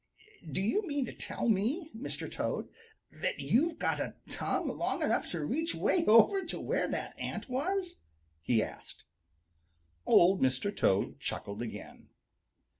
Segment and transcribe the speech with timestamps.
[0.51, 2.27] "Do you mean to tell me, Mr.
[2.31, 2.69] Toad,
[3.11, 7.47] that you've got a tongue long enough to reach way over to where that ant
[7.47, 7.97] was?"
[8.41, 9.03] he asked.
[10.07, 10.75] Old Mr.
[10.75, 12.09] Toad chuckled again.